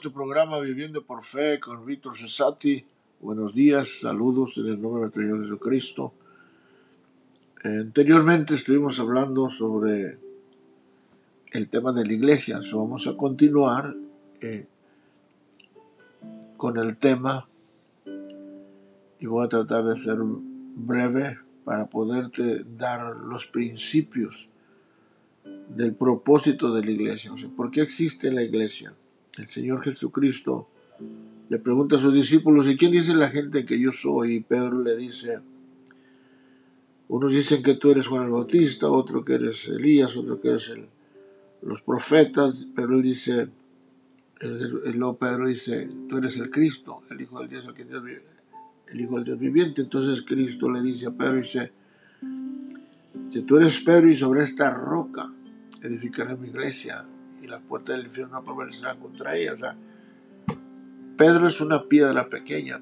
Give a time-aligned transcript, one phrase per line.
[0.00, 2.84] tu programa Viviendo por Fe con Víctor Cesati.
[3.20, 6.14] Buenos días, saludos en el nombre de Señor Jesucristo.
[7.64, 10.18] Anteriormente estuvimos hablando sobre
[11.50, 12.60] el tema de la iglesia.
[12.72, 13.92] vamos a continuar
[14.40, 14.66] eh,
[16.56, 17.48] con el tema
[19.18, 24.48] y voy a tratar de ser breve para poderte dar los principios
[25.68, 27.32] del propósito de la iglesia.
[27.32, 28.94] O sea, ¿por qué existe la iglesia?
[29.38, 30.68] El Señor Jesucristo
[31.48, 34.36] le pregunta a sus discípulos, ¿y quién dice la gente que yo soy?
[34.36, 35.40] Y Pedro le dice,
[37.08, 40.74] unos dicen que tú eres Juan el Bautista, otro que eres Elías, otro que eres
[41.62, 43.48] los profetas, pero él dice,
[44.40, 48.02] el, luego Pedro dice, tú eres el Cristo, el Hijo del Dios, el, que Dios,
[48.88, 49.82] el Hijo del Dios viviente.
[49.82, 51.70] Entonces Cristo le dice a Pedro, dice,
[53.32, 55.24] si tú eres Pedro y sobre esta roca
[55.82, 57.04] edificaré mi iglesia
[57.42, 59.76] y las puertas del infierno no prevalecerán contra ella.
[61.16, 62.80] Pedro es una piedra pequeña,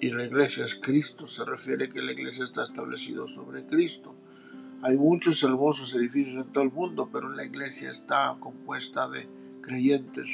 [0.00, 1.28] y la iglesia es Cristo.
[1.28, 4.14] Se refiere que la iglesia está establecida sobre Cristo.
[4.82, 9.26] Hay muchos hermosos edificios en todo el mundo, pero la iglesia está compuesta de
[9.62, 10.28] creyentes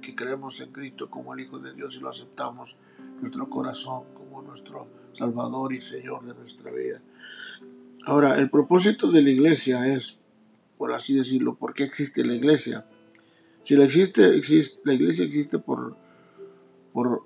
[0.00, 4.04] que creemos en Cristo como el Hijo de Dios y lo aceptamos en nuestro corazón
[4.14, 7.00] como nuestro Salvador y Señor de nuestra vida.
[8.04, 10.20] Ahora, el propósito de la iglesia es,
[10.78, 12.86] por así decirlo, ¿por qué existe la iglesia?
[13.66, 15.96] Si la, existe, existe, la iglesia existe por,
[16.92, 17.24] por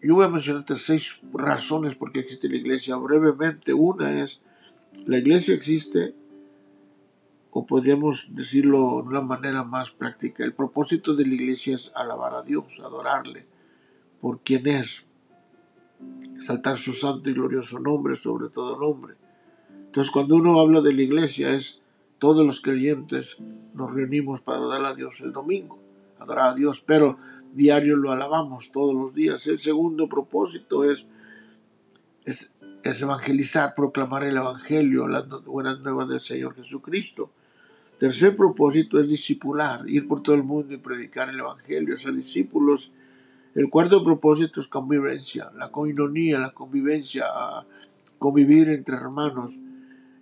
[0.00, 2.96] yo voy a mencionarte seis razones por qué existe la iglesia.
[2.96, 4.40] Brevemente, una es,
[5.04, 6.14] la iglesia existe,
[7.50, 12.34] o podríamos decirlo de una manera más práctica, el propósito de la iglesia es alabar
[12.34, 13.44] a Dios, adorarle
[14.22, 15.04] por quien es,
[16.38, 19.14] exaltar su santo y glorioso nombre sobre todo nombre.
[19.68, 21.82] Entonces, cuando uno habla de la iglesia, es
[22.18, 23.38] todos los creyentes
[23.74, 25.78] nos reunimos para adorar a Dios el domingo,
[26.18, 27.18] adorar a Dios, pero
[27.54, 29.46] diario lo alabamos todos los días.
[29.46, 31.06] El segundo propósito es,
[32.24, 32.52] es,
[32.82, 37.30] evangelizar, proclamar el Evangelio, las buenas nuevas del Señor Jesucristo.
[37.98, 42.92] Tercer propósito es discipular, ir por todo el mundo y predicar el Evangelio, ser discípulos.
[43.54, 47.26] El cuarto propósito es convivencia, la coinonía, la convivencia,
[48.18, 49.52] convivir entre hermanos.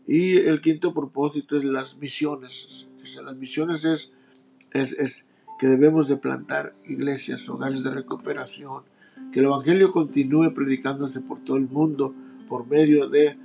[0.06, 2.86] Y el quinto propósito es las misiones.
[3.22, 4.12] las misiones es,
[4.72, 5.26] es
[5.58, 8.82] que debemos de plantar iglesias, hogares de recuperación,
[9.32, 12.14] que el Evangelio continúe predicándose por todo el mundo
[12.48, 13.36] por medio de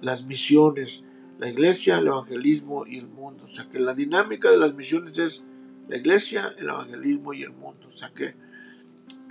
[0.00, 1.04] las misiones,
[1.38, 3.44] la iglesia, el evangelismo y el mundo.
[3.44, 5.44] O sea que la dinámica de las misiones es
[5.88, 7.88] la iglesia, el evangelismo y el mundo.
[7.92, 8.34] O sea que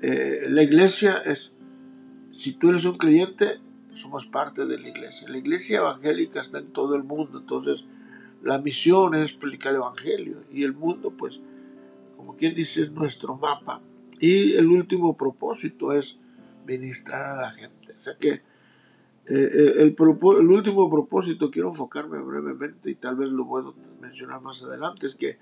[0.01, 1.53] eh, la iglesia es,
[2.33, 3.59] si tú eres un creyente,
[4.01, 5.29] somos parte de la iglesia.
[5.29, 7.85] La iglesia evangélica está en todo el mundo, entonces
[8.43, 11.39] la misión es predicar el evangelio y el mundo pues
[12.21, 13.81] como quien dice, es nuestro mapa.
[14.19, 16.19] Y el último propósito es
[16.67, 17.93] ministrar a la gente.
[17.99, 18.41] O sea que eh,
[19.27, 24.63] eh, el, el, último propósito, quiero enfocarme brevemente y tal vez lo puedo mencionar más
[24.63, 25.37] adelante, es que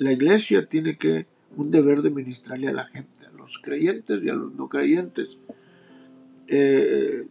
[0.00, 4.28] la iglesia tiene que un deber de ministrarle a la gente, a los creyentes y
[4.28, 5.38] a los no creyentes.
[6.48, 7.24] Eh,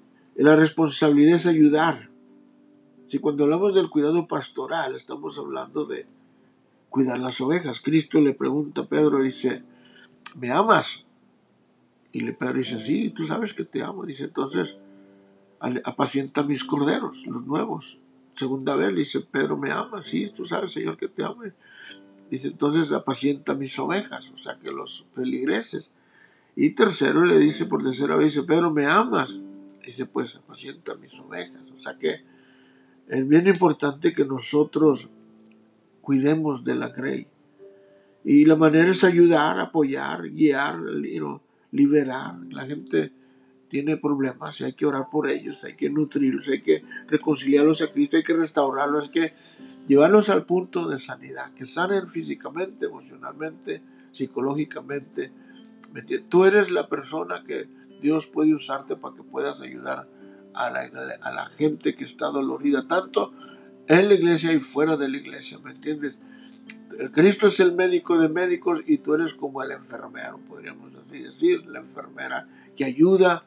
[0.44, 2.10] la responsabilidad es ayudar.
[3.10, 6.06] Si cuando hablamos del cuidado pastoral estamos hablando de
[6.96, 7.82] cuidar las ovejas.
[7.82, 9.64] Cristo le pregunta a Pedro, dice,
[10.34, 11.06] ¿me amas?
[12.14, 14.06] Y le Pedro dice, sí, tú sabes que te amo.
[14.06, 14.78] Dice, entonces,
[15.60, 17.98] apacienta mis corderos, los nuevos.
[18.38, 20.08] Segunda vez le dice, Pedro, ¿me amas?
[20.08, 21.44] Sí, tú sabes, Señor, que te amo.
[22.32, 25.90] Dice, entonces, apacienta mis ovejas, o sea, que los peligreses.
[26.56, 29.32] Y tercero le dice, por tercera vez, dice, Pedro, ¿me amas?
[29.86, 31.62] Dice, pues, apacienta mis ovejas.
[31.76, 32.22] O sea que
[33.08, 35.10] es bien importante que nosotros
[36.02, 37.28] cuidemos de la Grey.
[38.24, 40.80] Y la manera es ayudar, apoyar, guiar,
[41.72, 42.36] liberar.
[42.50, 43.12] La gente
[43.70, 47.92] tiene problemas y hay que orar por ellos, hay que nutrirlos, hay que reconciliarlos a
[47.92, 49.34] Cristo, hay que restaurarlos, hay que
[49.88, 53.82] llevarlos al punto de sanidad, que sanen físicamente, emocionalmente,
[54.12, 55.32] psicológicamente.
[56.30, 57.68] Tú eres la persona que
[58.02, 60.08] Dios puede usarte para que puedas ayudar
[60.54, 60.82] a la,
[61.22, 63.34] a gente que está dolorida, tanto
[63.88, 66.18] en la iglesia y fuera de la iglesia, ¿me entiendes?
[67.12, 71.66] Cristo es el médico de médicos y tú eres como el enfermero, podríamos así decir,
[71.68, 73.44] la enfermera que ayuda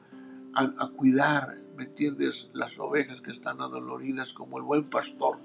[0.54, 2.50] a, cuidar, ¿me entiendes?
[2.52, 5.38] Las ovejas que están adoloridas como el buen pastor.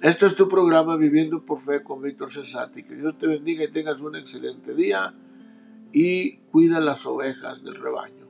[0.00, 2.82] Este es tu programa Viviendo por Fe con Víctor Cesati.
[2.82, 5.12] Que Dios te bendiga y tengas un excelente día
[5.92, 8.21] y cuida las ovejas del rebaño.